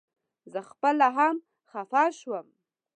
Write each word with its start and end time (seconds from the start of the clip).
زه 0.51 0.59
خپله 0.69 1.07
هم 1.17 1.35
خپه 1.69 2.03
شوم. 2.19 2.47